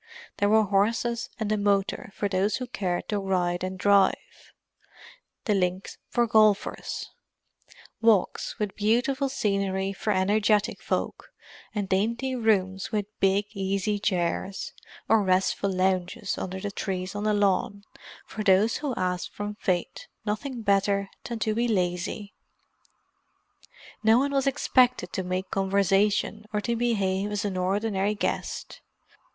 [0.37, 4.51] There were horses and the motor for those who cared to ride and drive;
[5.45, 7.11] the links for golfers;
[8.01, 11.29] walks with beautiful scenery for energetic folk,
[11.75, 14.73] and dainty rooms with big easy chairs,
[15.07, 17.83] or restful lounges under the trees on the lawn,
[18.25, 22.33] for those who asked from Fate nothing better than to be lazy.
[24.01, 28.81] No one was expected to make conversation or to behave as an ordinary guest.